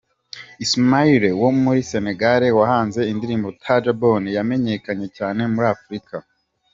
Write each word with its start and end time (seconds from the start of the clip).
Ismael 0.65 1.23
wo 1.41 1.49
muri 1.63 1.81
Senegal 1.91 2.41
wahanze 2.59 3.01
indirimbo 3.11 3.47
’Tajabone’ 3.63 4.27
yamenyekanye 4.37 5.07
cyane 5.17 5.41
muri 5.53 5.67
Afurika 5.75 6.15